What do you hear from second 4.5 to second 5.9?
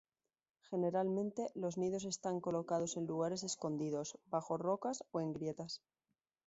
rocas o en grietas.